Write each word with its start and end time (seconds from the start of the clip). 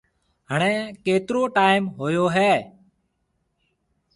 هڻيَ 0.49 0.73
ڪيترو 1.05 1.41
ٽيم 1.57 1.81
هوئي 1.95 2.21
هيَ؟ 2.35 2.53